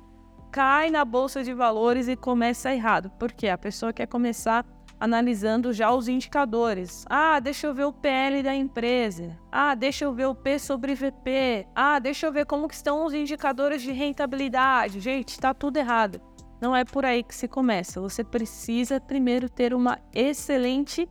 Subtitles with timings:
[0.50, 3.10] cai na bolsa de valores e começa errado.
[3.18, 4.64] Porque a pessoa quer começar
[5.00, 7.04] analisando já os indicadores.
[7.08, 9.38] Ah, deixa eu ver o PL da empresa.
[9.50, 11.66] Ah, deixa eu ver o P sobre VP.
[11.74, 15.00] Ah, deixa eu ver como que estão os indicadores de rentabilidade.
[15.00, 16.20] Gente, está tudo errado.
[16.60, 18.00] Não é por aí que se começa.
[18.00, 21.08] Você precisa primeiro ter uma excelente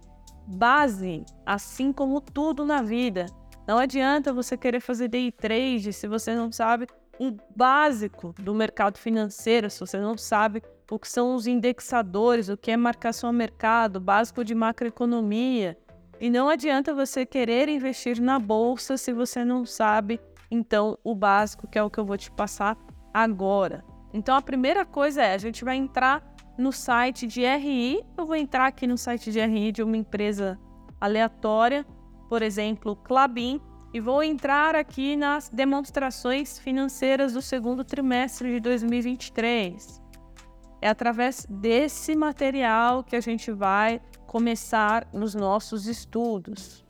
[0.48, 3.26] base, assim como tudo na vida.
[3.68, 6.88] Não adianta você querer fazer day trade se você não sabe
[7.20, 12.56] o básico do mercado financeiro, se você não sabe o que são os indexadores, o
[12.56, 15.78] que é marcação a mercado, básico de macroeconomia.
[16.20, 20.20] E não adianta você querer investir na bolsa se você não sabe,
[20.50, 22.78] então, o básico, que é o que eu vou te passar
[23.14, 23.84] agora.
[24.14, 26.24] Então, a primeira coisa é: a gente vai entrar
[26.58, 28.04] no site de RI.
[28.18, 30.60] Eu vou entrar aqui no site de RI de uma empresa
[31.00, 31.86] aleatória,
[32.28, 33.62] por exemplo, Clabin,
[33.94, 40.02] e vou entrar aqui nas demonstrações financeiras do segundo trimestre de 2023.
[40.82, 46.86] É através desse material que a gente vai começar nos nossos estudos.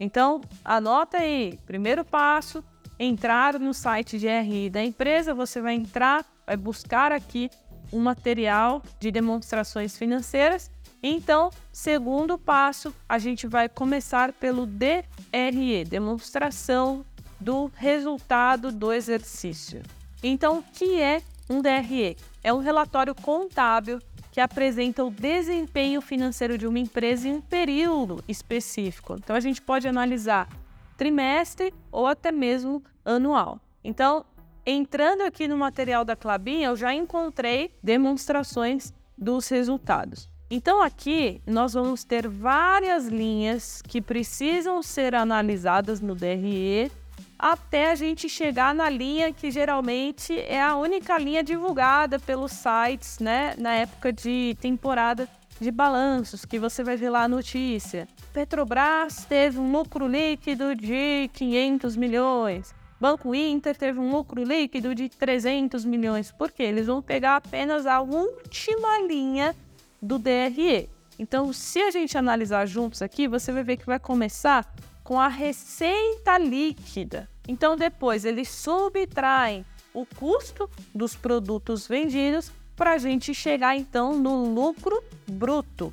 [0.00, 2.64] Então, anota aí, primeiro passo,
[2.98, 7.50] entrar no site de RI da empresa, você vai entrar, vai buscar aqui
[7.92, 10.70] um material de demonstrações financeiras.
[11.02, 17.04] Então, segundo passo, a gente vai começar pelo DRE, demonstração
[17.40, 19.82] do resultado do exercício.
[20.22, 22.16] Então, o que é um DRE?
[22.42, 24.00] É um relatório contábil
[24.32, 29.14] que apresenta o desempenho financeiro de uma empresa em um período específico.
[29.14, 30.48] Então, a gente pode analisar
[30.96, 33.60] trimestre ou até mesmo anual.
[33.82, 34.24] Então,
[34.70, 40.28] Entrando aqui no material da Clabin, eu já encontrei demonstrações dos resultados.
[40.50, 46.92] Então aqui nós vamos ter várias linhas que precisam ser analisadas no DRE
[47.38, 53.18] até a gente chegar na linha que geralmente é a única linha divulgada pelos sites,
[53.20, 55.26] né, na época de temporada
[55.58, 58.06] de balanços, que você vai ver lá a notícia.
[58.34, 62.76] Petrobras teve um lucro líquido de 500 milhões.
[63.00, 68.00] Banco Inter teve um lucro líquido de 300 milhões, porque eles vão pegar apenas a
[68.00, 69.54] última linha
[70.02, 70.88] do DRE.
[71.18, 74.72] Então, se a gente analisar juntos aqui, você vai ver que vai começar
[75.04, 77.28] com a receita líquida.
[77.46, 79.64] Então, depois eles subtraem
[79.94, 85.92] o custo dos produtos vendidos para a gente chegar então no lucro bruto.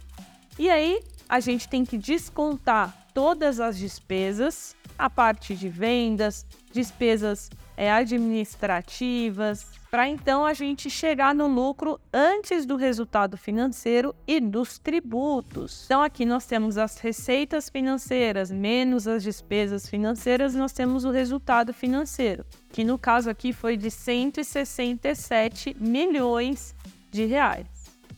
[0.60, 6.46] E aí a gente tem que descontar todas as despesas, a parte de vendas,
[6.76, 14.42] despesas é, administrativas, para então a gente chegar no lucro antes do resultado financeiro e
[14.42, 15.84] dos tributos.
[15.86, 21.74] Então aqui nós temos as receitas financeiras menos as despesas financeiras, nós temos o resultado
[21.74, 26.76] financeiro, que no caso aqui foi de 167 milhões
[27.10, 27.68] de reais.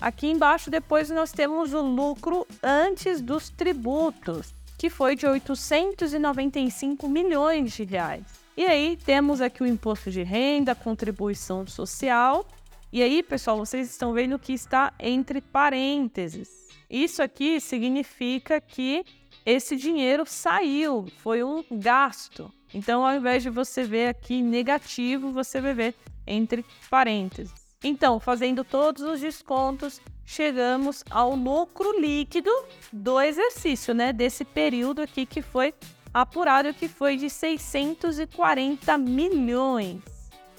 [0.02, 7.72] Aqui embaixo depois nós temos o lucro antes dos tributos, que foi de 895 milhões
[7.72, 8.37] de reais.
[8.58, 12.44] E aí temos aqui o imposto de renda, contribuição social.
[12.92, 16.50] E aí, pessoal, vocês estão vendo que está entre parênteses.
[16.90, 19.06] Isso aqui significa que
[19.46, 22.52] esse dinheiro saiu, foi um gasto.
[22.74, 25.96] Então, ao invés de você ver aqui negativo, você vai ver
[26.26, 27.54] entre parênteses.
[27.84, 32.52] Então, fazendo todos os descontos, chegamos ao lucro líquido
[32.92, 34.12] do exercício, né?
[34.12, 35.76] Desse período aqui que foi
[36.22, 40.02] apurado que foi de 640 milhões.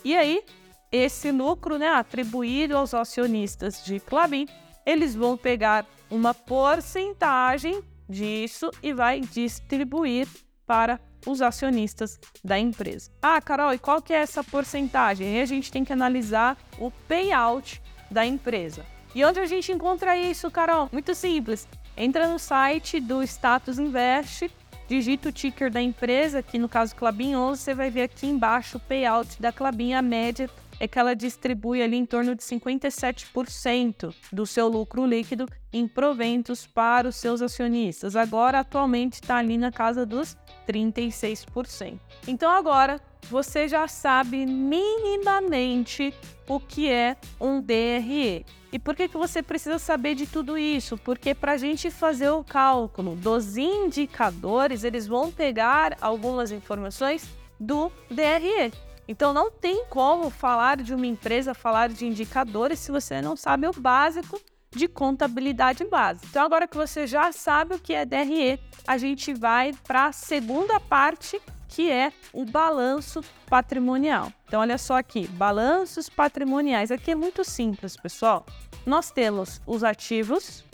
[0.04, 0.42] E aí,
[0.90, 4.46] esse lucro né, atribuído aos acionistas de Clabin,
[4.86, 10.26] eles vão pegar uma porcentagem disso e vai distribuir
[10.66, 13.10] para os acionistas da empresa.
[13.20, 15.26] Ah, Carol, e qual que é essa porcentagem?
[15.26, 18.86] Aí a gente tem que analisar o payout da empresa.
[19.14, 20.88] E onde a gente encontra isso, Carol?
[20.92, 21.66] Muito simples.
[21.96, 24.48] Entra no site do Status Invest
[24.88, 28.78] digita o ticker da empresa, que no caso Clabin 11, você vai ver aqui embaixo
[28.78, 30.48] o payout da Clabin, a média
[30.80, 36.66] é que ela distribui ali em torno de 57% do seu lucro líquido em proventos
[36.66, 38.16] para os seus acionistas.
[38.16, 40.36] Agora, atualmente, está ali na casa dos
[40.66, 41.98] 36%.
[42.26, 46.14] Então, agora você já sabe minimamente
[46.48, 48.46] o que é um DRE.
[48.70, 50.98] E por que, que você precisa saber de tudo isso?
[50.98, 57.26] Porque para a gente fazer o cálculo dos indicadores, eles vão pegar algumas informações
[57.58, 58.72] do DRE.
[59.06, 63.66] Então não tem como falar de uma empresa, falar de indicadores se você não sabe
[63.66, 64.38] o básico
[64.70, 66.26] de contabilidade básica.
[66.28, 70.12] Então agora que você já sabe o que é DRE, a gente vai para a
[70.12, 74.32] segunda parte que é o balanço patrimonial.
[74.46, 76.90] Então, olha só aqui, balanços patrimoniais.
[76.90, 78.44] Aqui é muito simples, pessoal.
[78.86, 80.64] Nós temos os ativos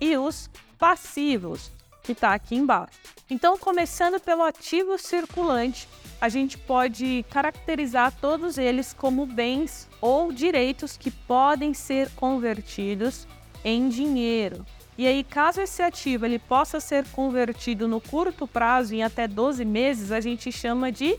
[0.00, 1.70] e os passivos,
[2.02, 2.98] que está aqui embaixo.
[3.30, 5.88] Então, começando pelo ativo circulante,
[6.20, 13.26] a gente pode caracterizar todos eles como bens ou direitos que podem ser convertidos
[13.64, 14.66] em dinheiro.
[15.00, 19.64] E aí, caso esse ativo ele possa ser convertido no curto prazo em até 12
[19.64, 21.18] meses, a gente chama de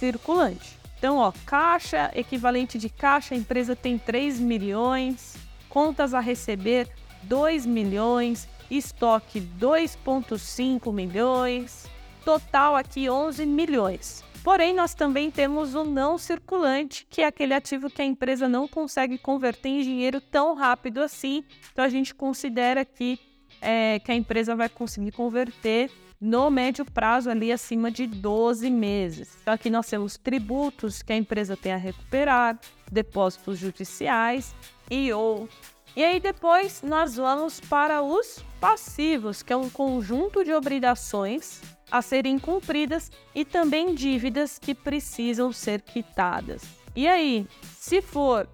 [0.00, 0.76] circulante.
[0.98, 5.36] Então, ó, caixa, equivalente de caixa, a empresa tem 3 milhões,
[5.68, 6.88] contas a receber
[7.22, 11.86] 2 milhões, estoque 2,5 milhões,
[12.24, 14.24] total aqui 11 milhões.
[14.42, 18.66] Porém, nós também temos o não circulante, que é aquele ativo que a empresa não
[18.66, 21.44] consegue converter em dinheiro tão rápido assim.
[21.72, 23.20] Então, a gente considera aqui
[23.60, 29.36] é, que a empresa vai conseguir converter no médio prazo, ali acima de 12 meses.
[29.42, 32.58] Então, aqui nós temos tributos que a empresa tem a recuperar,
[32.90, 34.54] depósitos judiciais
[34.90, 35.48] e ou.
[35.94, 41.60] E aí, depois, nós vamos para os passivos, que é um conjunto de obrigações
[41.90, 46.62] a serem cumpridas e também dívidas que precisam ser quitadas.
[46.94, 47.46] E aí,
[47.78, 48.48] se for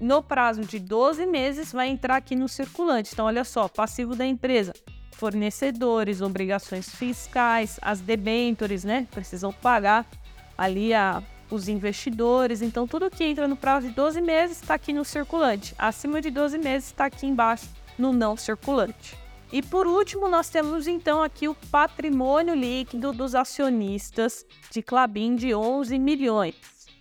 [0.00, 3.10] no prazo de 12 meses, vai entrar aqui no circulante.
[3.12, 4.72] Então, olha só, passivo da empresa,
[5.12, 9.06] fornecedores, obrigações fiscais, as debentures, né?
[9.10, 10.06] Precisam pagar
[10.56, 12.62] ali a, os investidores.
[12.62, 15.74] Então, tudo que entra no prazo de 12 meses está aqui no circulante.
[15.78, 17.68] Acima de 12 meses está aqui embaixo
[17.98, 19.18] no não circulante.
[19.52, 25.52] E por último, nós temos então aqui o patrimônio líquido dos acionistas de Clabin de
[25.52, 26.54] 11 milhões.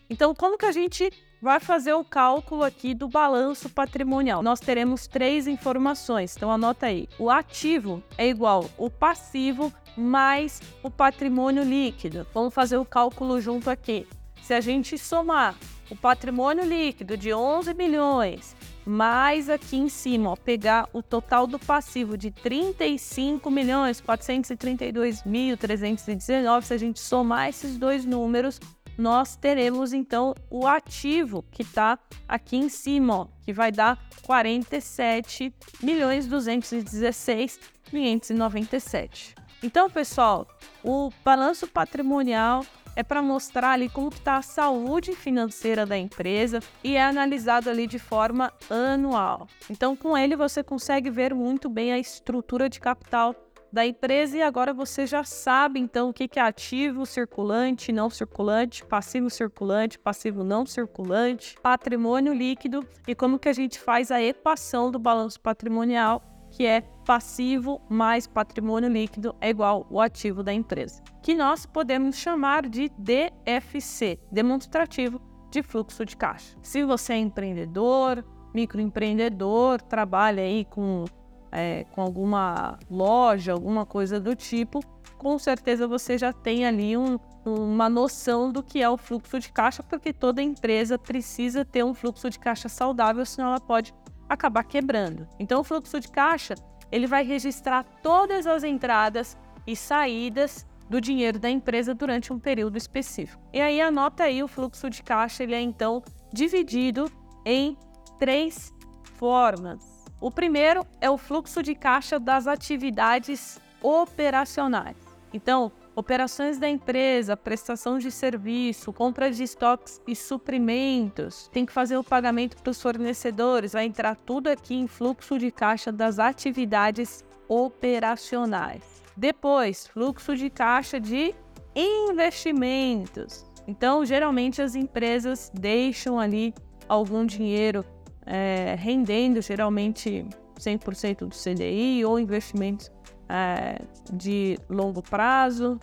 [0.09, 4.41] Então, como que a gente vai fazer o cálculo aqui do balanço patrimonial?
[4.41, 7.07] Nós teremos três informações, então anota aí.
[7.19, 12.25] O ativo é igual o passivo mais o patrimônio líquido.
[12.33, 14.07] Vamos fazer o cálculo junto aqui.
[14.41, 15.55] Se a gente somar
[15.91, 18.55] o patrimônio líquido de 11 milhões
[18.89, 25.55] mais aqui em cima, ó, pegar o total do passivo de 35 milhões 432 mil
[25.55, 28.59] 319, se a gente somar esses dois números,
[28.97, 35.53] nós teremos então o ativo que está aqui em cima, ó, que vai dar 47
[35.83, 37.59] milhões 216
[37.91, 39.35] 597.
[39.61, 40.47] Então, pessoal,
[40.83, 42.65] o balanço patrimonial
[42.99, 47.87] é para mostrar ali como está a saúde financeira da empresa e é analisado ali
[47.87, 49.47] de forma anual.
[49.69, 53.33] Então, com ele você consegue ver muito bem a estrutura de capital
[53.71, 58.83] da empresa e agora você já sabe então o que é ativo circulante, não circulante,
[58.83, 64.91] passivo circulante, passivo não circulante, patrimônio líquido e como que a gente faz a equação
[64.91, 71.01] do balanço patrimonial, que é passivo mais patrimônio líquido é igual o ativo da empresa,
[71.21, 76.55] que nós podemos chamar de DFC, demonstrativo de fluxo de caixa.
[76.61, 81.05] Se você é empreendedor, microempreendedor, trabalha aí com
[81.51, 84.81] é, com alguma loja, alguma coisa do tipo,
[85.17, 89.51] com certeza você já tem ali um, uma noção do que é o fluxo de
[89.51, 93.93] caixa, porque toda empresa precisa ter um fluxo de caixa saudável, senão ela pode
[94.29, 95.27] acabar quebrando.
[95.39, 96.55] Então, o fluxo de caixa
[96.91, 102.77] ele vai registrar todas as entradas e saídas do dinheiro da empresa durante um período
[102.77, 103.41] específico.
[103.53, 106.01] E aí anota aí o fluxo de caixa, ele é então
[106.33, 107.11] dividido
[107.45, 107.77] em
[108.17, 109.83] três formas.
[110.19, 114.97] O primeiro é o fluxo de caixa das atividades operacionais.
[115.31, 121.97] Então, operações da empresa, prestação de serviço, compra de estoques e suprimentos, tem que fazer
[121.97, 127.25] o pagamento para os fornecedores, vai entrar tudo aqui em fluxo de caixa das atividades
[127.49, 128.81] operacionais.
[129.15, 131.35] Depois, fluxo de caixa de
[131.75, 133.45] investimentos.
[133.67, 136.53] Então, geralmente as empresas deixam ali
[136.87, 137.83] algum dinheiro
[138.25, 140.25] é, rendendo geralmente
[140.57, 142.89] 100% do CDI ou investimentos
[143.29, 143.79] é,
[144.11, 145.79] de longo prazo.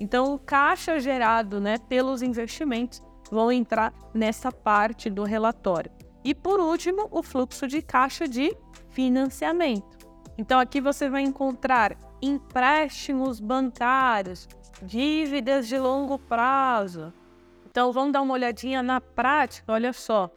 [0.00, 5.90] Então, o caixa gerado né, pelos investimentos vão entrar nessa parte do relatório.
[6.24, 8.54] E por último, o fluxo de caixa de
[8.90, 9.96] financiamento.
[10.36, 14.48] Então, aqui você vai encontrar empréstimos bancários,
[14.82, 17.12] dívidas de longo prazo.
[17.70, 19.72] Então, vamos dar uma olhadinha na prática.
[19.72, 20.30] Olha só,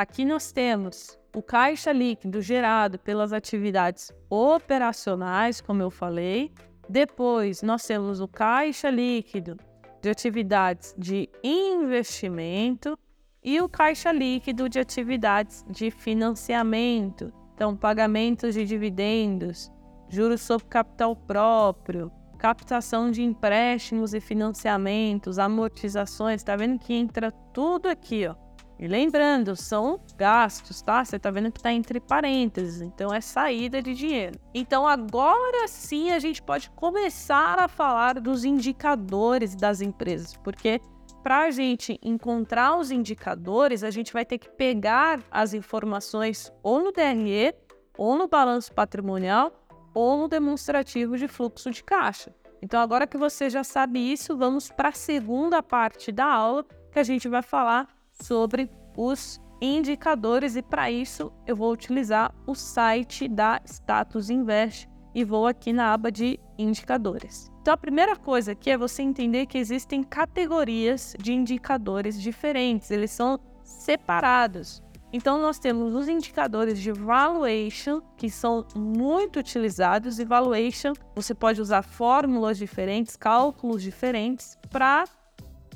[0.00, 6.52] Aqui nós temos o caixa líquido gerado pelas atividades operacionais, como eu falei.
[6.88, 9.56] Depois, nós temos o caixa líquido
[10.02, 12.98] de atividades de investimento
[13.42, 17.32] e o caixa líquido de atividades de financiamento.
[17.54, 19.70] Então, pagamentos de dividendos,
[20.08, 26.40] juros sobre capital próprio, captação de empréstimos e financiamentos, amortizações.
[26.40, 28.49] Está vendo que entra tudo aqui, ó
[28.80, 31.04] e lembrando, são gastos, tá?
[31.04, 34.40] Você tá vendo que tá entre parênteses, então é saída de dinheiro.
[34.54, 40.80] Então agora sim a gente pode começar a falar dos indicadores das empresas, porque
[41.22, 46.82] para a gente encontrar os indicadores, a gente vai ter que pegar as informações ou
[46.82, 47.54] no DRE,
[47.98, 49.52] ou no balanço patrimonial,
[49.92, 52.34] ou no demonstrativo de fluxo de caixa.
[52.62, 56.98] Então, agora que você já sabe isso, vamos para a segunda parte da aula, que
[56.98, 57.86] a gente vai falar
[58.20, 65.24] sobre os indicadores e para isso eu vou utilizar o site da Status Invest e
[65.24, 67.50] vou aqui na aba de indicadores.
[67.60, 73.10] Então a primeira coisa aqui é você entender que existem categorias de indicadores diferentes, eles
[73.10, 74.82] são separados.
[75.12, 81.60] Então nós temos os indicadores de valuation, que são muito utilizados, e valuation você pode
[81.60, 85.04] usar fórmulas diferentes, cálculos diferentes para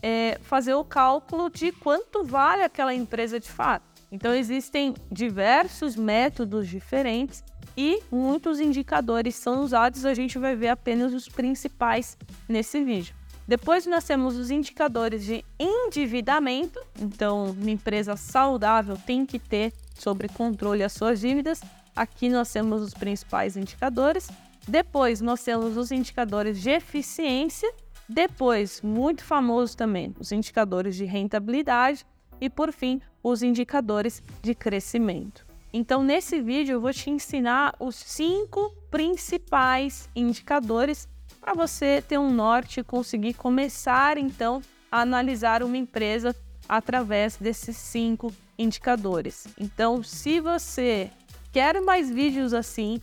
[0.04, 3.86] é, fazer o cálculo de quanto vale aquela empresa de fato.
[4.12, 7.42] Então, existem diversos métodos diferentes
[7.74, 10.04] e muitos indicadores são usados.
[10.04, 13.14] A gente vai ver apenas os principais nesse vídeo.
[13.48, 16.78] Depois, nós temos os indicadores de endividamento.
[17.00, 21.62] Então, uma empresa saudável tem que ter sobre controle as suas dívidas.
[21.96, 24.28] Aqui nós temos os principais indicadores.
[24.68, 27.72] Depois, nós temos os indicadores de eficiência
[28.08, 32.04] depois, muito famoso também, os indicadores de rentabilidade
[32.40, 35.46] e, por fim, os indicadores de crescimento.
[35.72, 41.08] Então, nesse vídeo, eu vou te ensinar os cinco principais indicadores
[41.40, 46.34] para você ter um norte e conseguir começar, então, a analisar uma empresa
[46.68, 49.48] através desses cinco indicadores.
[49.58, 51.10] Então, se você
[51.52, 53.00] quer mais vídeos assim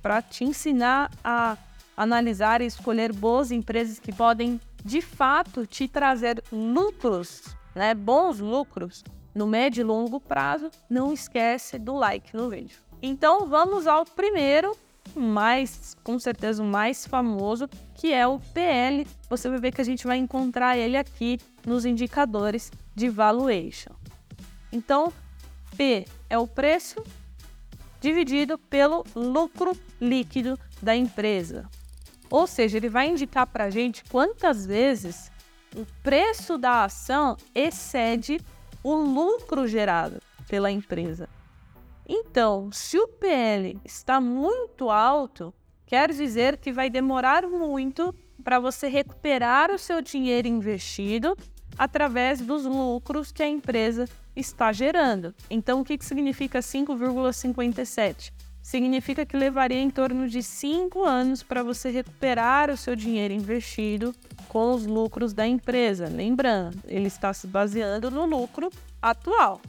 [0.00, 1.56] para te ensinar a
[1.96, 9.02] analisar e escolher boas empresas que podem de fato te trazer lucros, né, bons lucros
[9.34, 12.78] no médio e longo prazo, não esquece do like no vídeo.
[13.02, 14.76] Então vamos ao primeiro,
[15.14, 19.06] mais com certeza o mais famoso, que é o PL.
[19.28, 23.92] Você vai ver que a gente vai encontrar ele aqui nos indicadores de valuation.
[24.72, 25.12] Então,
[25.76, 27.02] P é o preço
[28.00, 31.68] dividido pelo lucro líquido da empresa.
[32.34, 35.30] Ou seja, ele vai indicar para a gente quantas vezes
[35.72, 38.40] o preço da ação excede
[38.82, 41.28] o lucro gerado pela empresa.
[42.04, 45.54] Então, se o PL está muito alto,
[45.86, 48.12] quer dizer que vai demorar muito
[48.42, 51.38] para você recuperar o seu dinheiro investido
[51.78, 55.32] através dos lucros que a empresa está gerando.
[55.48, 58.32] Então, o que, que significa 5,57?
[58.64, 64.14] Significa que levaria em torno de 5 anos para você recuperar o seu dinheiro investido
[64.48, 66.08] com os lucros da empresa.
[66.08, 68.70] Lembrando, ele está se baseando no lucro
[69.02, 69.60] atual.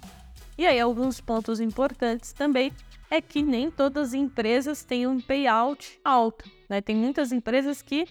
[0.58, 2.72] E aí, alguns pontos importantes também
[3.12, 6.50] é que nem todas as empresas têm um payout alto.
[6.70, 6.80] Né?
[6.80, 8.08] Tem muitas empresas que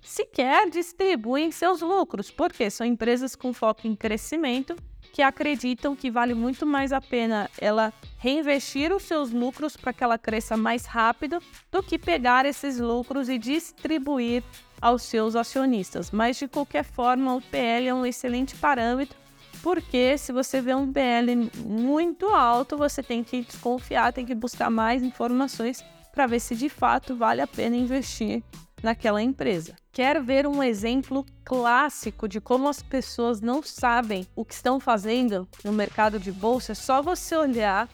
[0.00, 4.76] sequer distribuem seus lucros, porque são empresas com foco em crescimento
[5.12, 10.04] que acreditam que vale muito mais a pena ela reinvestir os seus lucros para que
[10.04, 14.42] ela cresça mais rápido do que pegar esses lucros e distribuir
[14.80, 16.10] aos seus acionistas.
[16.10, 19.16] Mas de qualquer forma, o PL é um excelente parâmetro,
[19.62, 24.70] porque se você vê um PL muito alto, você tem que desconfiar, tem que buscar
[24.70, 28.42] mais informações para ver se de fato vale a pena investir
[28.82, 29.79] naquela empresa.
[29.92, 35.48] Quer ver um exemplo clássico de como as pessoas não sabem o que estão fazendo
[35.64, 36.72] no mercado de bolsa?
[36.72, 37.88] É só você olhar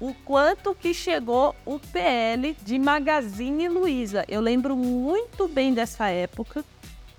[0.00, 4.24] o quanto que chegou o PL de Magazine Luiza.
[4.28, 6.64] Eu lembro muito bem dessa época,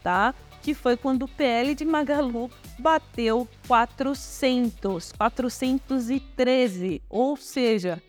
[0.01, 0.33] tá?
[0.63, 8.01] Que foi quando o PL de Magalu bateu 400, 413, ou seja,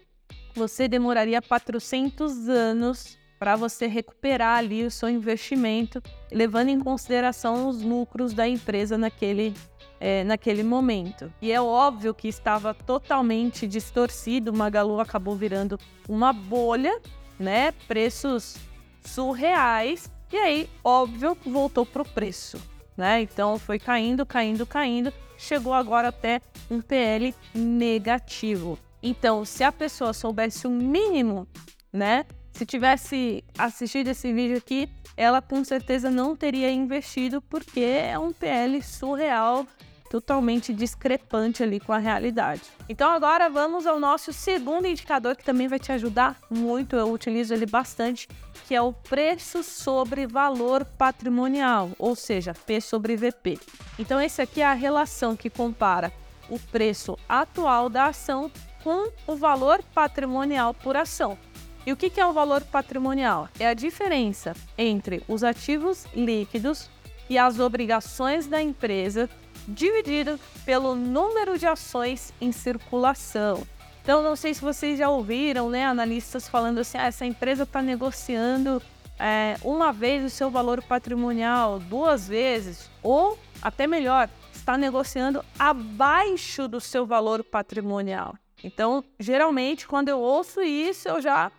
[0.55, 7.83] você demoraria 400 anos para você recuperar ali o seu investimento, levando em consideração os
[7.83, 9.53] lucros da empresa naquele,
[9.99, 11.29] é, naquele momento.
[11.43, 15.77] E é óbvio que estava totalmente distorcido, o Magalu acabou virando
[16.09, 17.01] uma bolha,
[17.37, 17.73] né?
[17.89, 18.59] Preços
[19.05, 22.59] surreais, e aí, óbvio, voltou pro preço,
[22.97, 23.23] né?
[23.23, 28.79] Então foi caindo, caindo, caindo, chegou agora até um PL negativo.
[29.03, 31.49] Então, se a pessoa soubesse o mínimo,
[31.93, 38.18] né, se tivesse assistido esse vídeo aqui, ela com certeza não teria investido porque é
[38.18, 39.66] um PL surreal,
[40.11, 42.62] totalmente discrepante ali com a realidade.
[42.87, 47.54] Então agora vamos ao nosso segundo indicador que também vai te ajudar muito, eu utilizo
[47.54, 48.28] ele bastante,
[48.68, 53.58] que é o preço sobre valor patrimonial, ou seja, P sobre VP.
[53.99, 56.12] Então esse aqui é a relação que compara
[56.50, 58.50] o preço atual da ação
[58.84, 61.38] com o valor patrimonial por ação.
[61.84, 63.49] E o que é o valor patrimonial?
[63.58, 66.88] É a diferença entre os ativos líquidos
[67.28, 69.28] e as obrigações da empresa
[69.66, 73.66] dividido pelo número de ações em circulação.
[74.02, 77.80] Então, não sei se vocês já ouviram, né, analistas falando assim, ah, essa empresa está
[77.80, 78.82] negociando
[79.18, 86.66] é, uma vez o seu valor patrimonial, duas vezes, ou até melhor, está negociando abaixo
[86.66, 88.34] do seu valor patrimonial.
[88.64, 91.50] Então, geralmente, quando eu ouço isso, eu já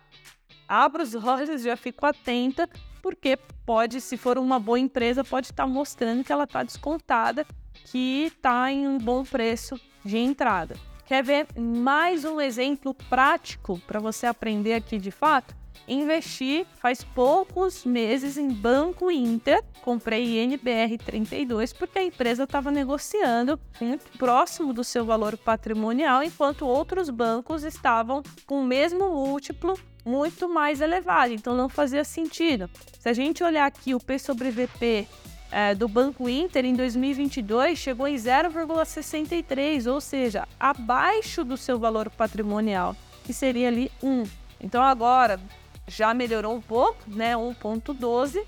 [0.74, 2.68] abro os olhos, já fico atenta,
[3.00, 7.46] porque pode, se for uma boa empresa, pode estar mostrando que ela está descontada,
[7.86, 10.74] que está em um bom preço de entrada.
[11.06, 15.54] Quer ver mais um exemplo prático para você aprender aqui de fato?
[15.86, 23.60] Investi faz poucos meses em Banco Inter, comprei INBR 32 porque a empresa estava negociando
[23.78, 30.48] muito próximo do seu valor patrimonial, enquanto outros bancos estavam com o mesmo múltiplo muito
[30.48, 32.68] mais elevado, então não fazia sentido.
[32.98, 35.08] Se a gente olhar aqui o P sobre VP
[35.50, 42.10] é, do Banco Inter em 2022 chegou em 0,63, ou seja, abaixo do seu valor
[42.10, 44.24] patrimonial, que seria ali 1.
[44.60, 45.40] Então agora
[45.86, 48.42] já melhorou um pouco, né, 1,12,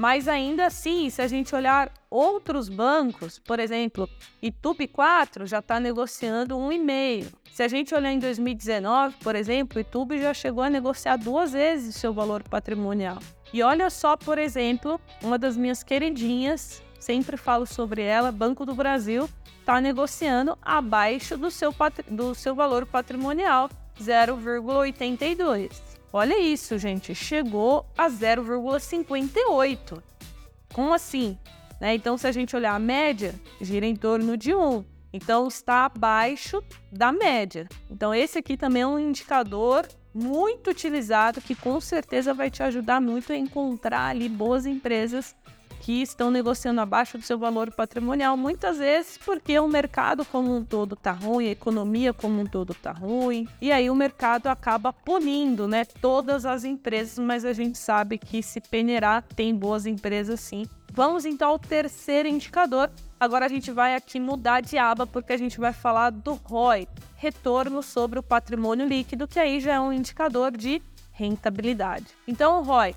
[0.00, 4.08] mas ainda assim, se a gente olhar outros bancos, por exemplo,
[4.40, 7.26] Itupi 4 já está negociando 1,5.
[7.52, 11.94] Se a gente olhar em 2019, por exemplo, Itupi já chegou a negociar duas vezes
[11.94, 13.18] o seu valor patrimonial.
[13.52, 18.74] E olha só, por exemplo, uma das minhas queridinhas, sempre falo sobre ela, Banco do
[18.74, 21.74] Brasil, está negociando abaixo do seu,
[22.08, 23.68] do seu valor patrimonial,
[24.00, 25.89] 0,82.
[26.12, 30.02] Olha isso, gente, chegou a 0,58.
[30.72, 31.38] Como assim?
[31.80, 31.94] Né?
[31.94, 34.84] Então, se a gente olhar a média, gira em torno de 1.
[35.12, 37.68] Então, está abaixo da média.
[37.88, 43.00] Então, esse aqui também é um indicador muito utilizado que com certeza vai te ajudar
[43.00, 45.36] muito a encontrar ali boas empresas
[45.80, 50.64] que estão negociando abaixo do seu valor patrimonial, muitas vezes porque o mercado como um
[50.64, 54.92] todo está ruim, a economia como um todo está ruim, e aí o mercado acaba
[54.92, 60.38] punindo, né, todas as empresas, mas a gente sabe que se peneirar tem boas empresas
[60.40, 60.66] sim.
[60.92, 62.90] Vamos então ao terceiro indicador.
[63.18, 66.88] Agora a gente vai aqui mudar de aba porque a gente vai falar do ROI,
[67.16, 72.06] retorno sobre o patrimônio líquido, que aí já é um indicador de rentabilidade.
[72.26, 72.94] Então, o ROI,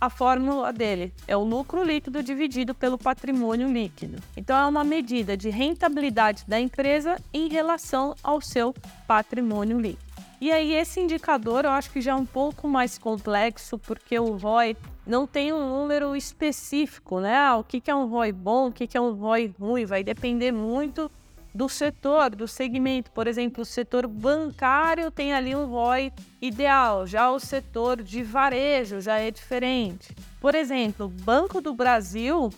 [0.00, 4.22] a fórmula dele é o lucro líquido dividido pelo patrimônio líquido.
[4.36, 8.74] Então, é uma medida de rentabilidade da empresa em relação ao seu
[9.06, 10.04] patrimônio líquido.
[10.40, 14.36] E aí, esse indicador eu acho que já é um pouco mais complexo, porque o
[14.36, 14.76] ROI
[15.06, 17.36] não tem um número específico, né?
[17.36, 20.52] Ah, o que é um ROI bom, o que é um ROI ruim, vai depender
[20.52, 21.10] muito
[21.54, 23.10] do setor, do segmento.
[23.12, 26.12] Por exemplo, o setor bancário tem ali um ROI
[26.42, 30.14] ideal, já o setor de varejo já é diferente.
[30.40, 32.50] Por exemplo, o Banco do Brasil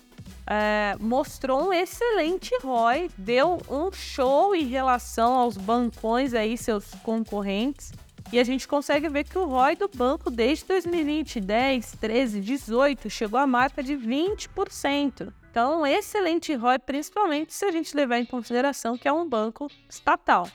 [0.46, 7.92] é, mostrou um excelente ROI, deu um show em relação aos bancões aí, seus concorrentes.
[8.32, 13.08] E a gente consegue ver que o ROI do banco desde 2020, 10, 13, 18
[13.08, 15.32] chegou à marca de 20%.
[15.56, 19.70] Então, um excelente ROI, principalmente se a gente levar em consideração que é um banco
[19.88, 20.46] estatal.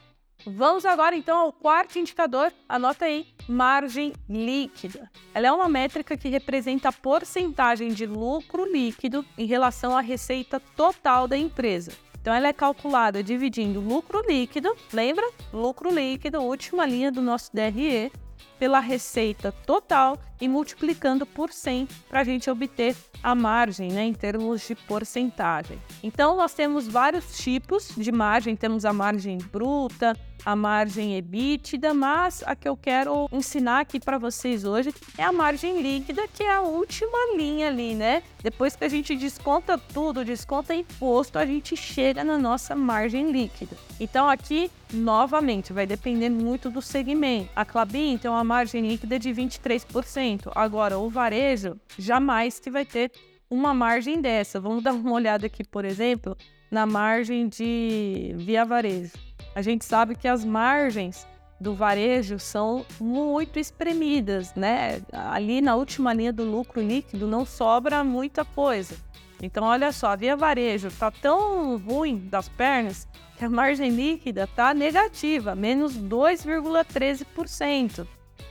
[0.46, 5.10] Vamos agora então ao quarto indicador, anota aí, margem líquida.
[5.34, 10.60] Ela é uma métrica que representa a porcentagem de lucro líquido em relação à receita
[10.60, 11.94] total da empresa.
[12.22, 15.28] Então ela é calculada dividindo lucro líquido, lembra?
[15.52, 18.12] Lucro líquido, última linha do nosso DRE,
[18.60, 24.14] pela receita total e multiplicando por 100 para a gente obter a margem, né, em
[24.14, 25.82] termos de porcentagem.
[26.04, 32.44] Então, nós temos vários tipos de margem, temos a margem bruta, a margem EBITDA, mas
[32.46, 36.52] a que eu quero ensinar aqui para vocês hoje é a margem líquida, que é
[36.52, 38.24] a última linha ali, né?
[38.42, 43.76] Depois que a gente desconta tudo, desconta imposto, a gente chega na nossa margem líquida.
[44.00, 47.50] Então aqui, novamente, vai depender muito do segmento.
[47.56, 50.52] A Clabin tem uma margem líquida de 23%.
[50.56, 53.12] Agora, o varejo jamais que vai ter
[53.50, 54.60] uma margem dessa.
[54.60, 56.36] Vamos dar uma olhada aqui, por exemplo,
[56.72, 59.12] na margem de via varejo
[59.54, 61.28] a gente sabe que as margens
[61.60, 65.02] do varejo são muito espremidas, né?
[65.12, 68.96] Ali na última linha do lucro líquido não sobra muita coisa.
[69.42, 74.44] Então, olha só, a Via Varejo está tão ruim das pernas que a margem líquida
[74.44, 78.06] está negativa, menos 2,13%.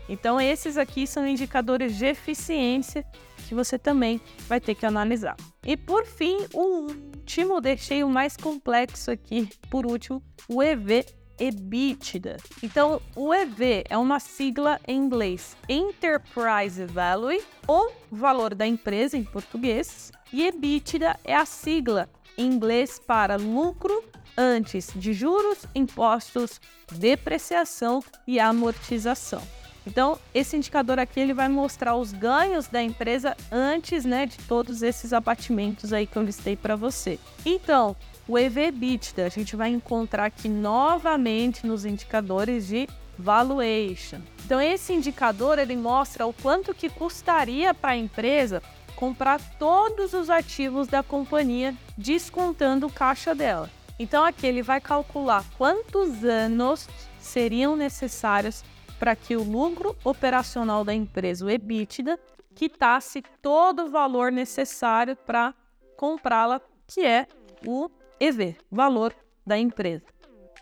[0.08, 3.04] Então, esses aqui são indicadores de eficiência
[3.50, 5.36] que você também vai ter que analisar.
[5.66, 11.04] E por fim, o último, deixei o mais complexo aqui, por último, o EV
[11.36, 12.36] EBITDA.
[12.62, 19.24] Então, o EV é uma sigla em inglês, Enterprise Value, ou valor da empresa em
[19.24, 22.08] português, e EBITDA é a sigla
[22.38, 24.04] em inglês para lucro
[24.38, 26.60] antes de juros, impostos,
[26.92, 29.42] depreciação e amortização.
[29.86, 34.82] Então, esse indicador aqui ele vai mostrar os ganhos da empresa antes, né, de todos
[34.82, 37.18] esses abatimentos aí que eu listei para você.
[37.44, 37.96] Então,
[38.28, 42.88] o EV/EBITDA a gente vai encontrar aqui novamente nos indicadores de
[43.18, 44.20] valuation.
[44.44, 48.62] Então, esse indicador ele mostra o quanto que custaria para a empresa
[48.96, 53.70] comprar todos os ativos da companhia, descontando o caixa dela.
[53.98, 56.88] Então, aqui ele vai calcular quantos anos
[57.18, 58.62] seriam necessários
[59.00, 62.20] para que o lucro operacional da empresa, o EBITDA,
[62.54, 65.54] quitasse todo o valor necessário para
[65.96, 67.26] comprá-la, que é
[67.66, 69.14] o EV, valor
[69.46, 70.04] da empresa.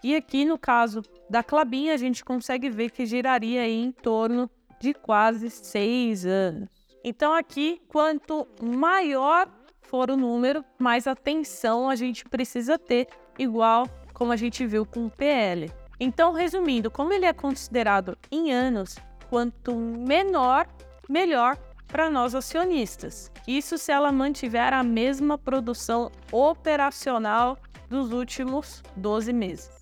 [0.05, 4.49] E aqui no caso da Clabin, a gente consegue ver que giraria em torno
[4.79, 6.69] de quase seis anos.
[7.03, 9.51] Então aqui, quanto maior
[9.83, 15.07] for o número, mais atenção a gente precisa ter, igual como a gente viu com
[15.07, 15.73] o PL.
[16.01, 18.97] Então, resumindo, como ele é considerado em anos,
[19.29, 20.67] quanto menor,
[21.09, 21.57] melhor
[21.87, 23.33] para nós acionistas.
[23.47, 27.59] Isso se ela mantiver a mesma produção operacional
[27.89, 29.79] dos últimos 12 meses.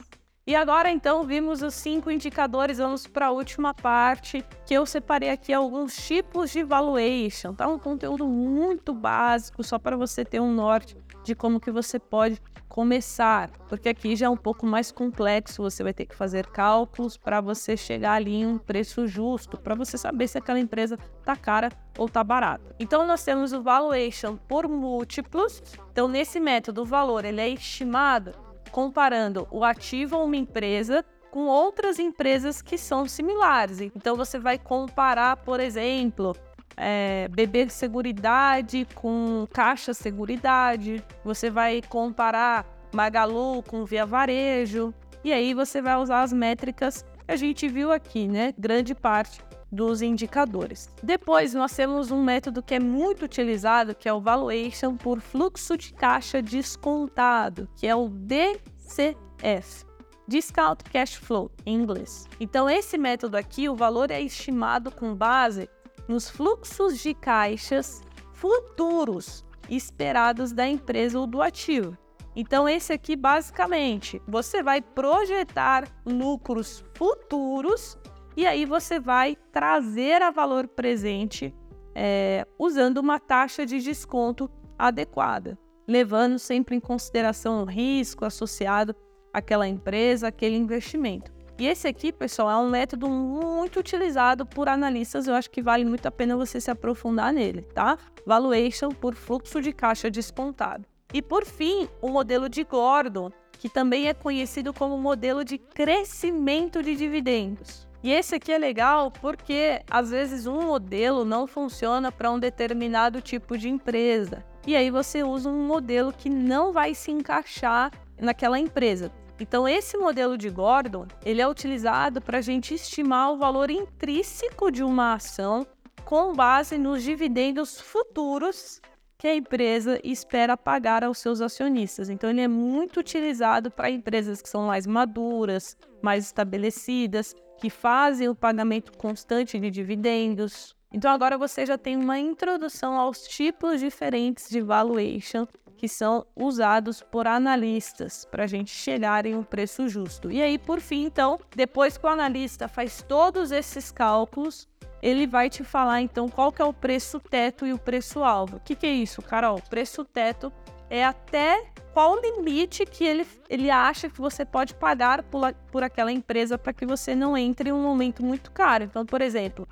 [0.49, 5.31] E agora então vimos os cinco indicadores, vamos para a última parte, que eu separei
[5.31, 7.67] aqui alguns tipos de valuation, tá?
[7.67, 10.97] Um conteúdo muito básico, só para você ter um norte
[11.27, 15.83] de como que você pode começar, porque aqui já é um pouco mais complexo, você
[15.83, 19.99] vai ter que fazer cálculos para você chegar ali em um preço justo, para você
[19.99, 22.77] saber se aquela empresa tá cara ou tá barata.
[22.79, 25.63] Então nós temos o valuation por múltiplos.
[25.91, 28.33] Então nesse método o valor ele é estimado
[28.71, 33.81] comparando o ativo a uma empresa com outras empresas que são similares.
[33.81, 36.37] Então você vai comparar, por exemplo,
[36.77, 44.93] é, BB Seguridade com Caixa Seguridade, você vai comparar Magalu com Via Varejo,
[45.25, 48.55] e aí você vai usar as métricas que a gente viu aqui, né?
[48.59, 49.41] Grande parte
[49.73, 50.89] dos indicadores.
[51.03, 55.77] Depois nós temos um método que é muito utilizado, que é o valuation por fluxo
[55.77, 59.85] de caixa descontado, que é o DCF.
[60.29, 62.27] Discount Cash Flow, em inglês.
[62.41, 65.69] Então, esse método aqui, o valor é estimado com base
[66.09, 71.97] nos fluxos de caixas futuros esperados da empresa ou do ativo.
[72.35, 77.99] Então, esse aqui, basicamente, você vai projetar lucros futuros
[78.37, 81.55] e aí você vai trazer a valor presente
[81.95, 88.95] é, usando uma taxa de desconto adequada, levando sempre em consideração o risco associado
[89.33, 91.33] àquela empresa, aquele investimento.
[91.59, 95.27] E esse aqui, pessoal, é um método muito utilizado por analistas.
[95.27, 97.97] Eu acho que vale muito a pena você se aprofundar nele, tá?
[98.27, 100.85] Valuation por fluxo de caixa descontado.
[101.15, 106.83] E por fim, o modelo de Gordon, que também é conhecido como modelo de crescimento
[106.83, 107.89] de dividendos.
[108.03, 113.23] E esse aqui é legal porque às vezes um modelo não funciona para um determinado
[113.23, 114.45] tipo de empresa.
[114.67, 117.91] E aí você usa um modelo que não vai se encaixar
[118.21, 119.11] naquela empresa.
[119.39, 124.71] Então esse modelo de Gordon, ele é utilizado para a gente estimar o valor intrínseco
[124.71, 125.67] de uma ação
[126.05, 128.81] com base nos dividendos futuros
[129.19, 132.09] que a empresa espera pagar aos seus acionistas.
[132.09, 138.29] Então, ele é muito utilizado para empresas que são mais maduras, mais estabelecidas, que fazem
[138.29, 140.77] o pagamento constante de dividendos.
[140.93, 145.47] Então, agora você já tem uma introdução aos tipos diferentes de valuation
[145.77, 150.31] que são usados por analistas para a gente chegar em um preço justo.
[150.31, 154.69] E aí, por fim, então, depois que o analista faz todos esses cálculos,
[155.03, 158.57] ele vai te falar então qual que é o preço teto e o preço alvo.
[158.57, 159.61] O que, que é isso, Carol?
[159.69, 160.53] Preço teto
[160.89, 166.13] é até qual limite que ele, ele acha que você pode pagar por, por aquela
[166.13, 168.85] empresa para que você não entre em um momento muito caro.
[168.85, 169.67] Então, por exemplo,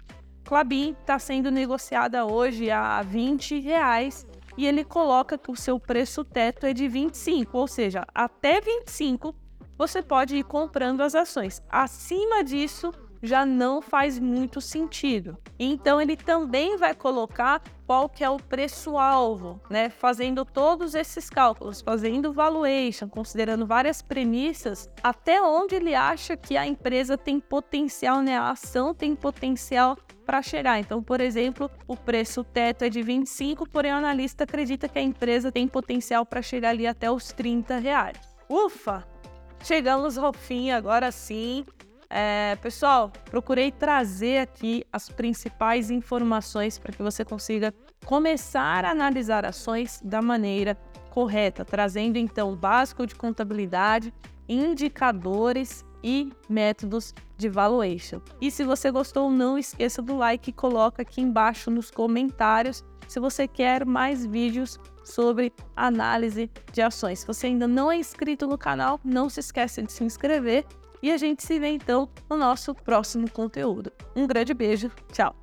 [0.45, 6.25] Clabin está sendo negociada hoje a 20 reais e ele coloca que o seu preço
[6.25, 9.35] teto é de 25, ou seja, até 25
[9.77, 11.62] você pode ir comprando as ações.
[11.69, 12.93] Acima disso,
[13.25, 15.37] já não faz muito sentido.
[15.59, 19.88] Então ele também vai colocar qual que é o preço-alvo, né?
[19.88, 26.67] Fazendo todos esses cálculos, fazendo valuation, considerando várias premissas, até onde ele acha que a
[26.67, 28.37] empresa tem potencial, né?
[28.37, 30.79] A ação tem potencial para chegar.
[30.79, 35.03] Então, por exemplo, o preço teto é de 25, porém o analista acredita que a
[35.03, 38.19] empresa tem potencial para chegar ali até os 30 reais.
[38.49, 39.07] Ufa!
[39.63, 41.65] Chegamos ao fim agora sim.
[42.11, 49.45] É, pessoal, procurei trazer aqui as principais informações para que você consiga começar a analisar
[49.45, 50.77] ações da maneira
[51.11, 54.13] correta, trazendo então o básico de contabilidade,
[54.49, 58.21] indicadores e métodos de valuation.
[58.38, 63.19] E se você gostou, não esqueça do like e coloca aqui embaixo nos comentários se
[63.19, 67.21] você quer mais vídeos sobre análise de ações.
[67.21, 70.67] Se você ainda não é inscrito no canal, não se esqueça de se inscrever
[71.03, 73.90] e a gente se vê então no nosso próximo conteúdo.
[74.14, 75.35] Um grande beijo, tchau!